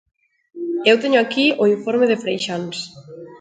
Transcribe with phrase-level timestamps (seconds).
[0.89, 2.77] Eu teño aquí o informe de Freixáns.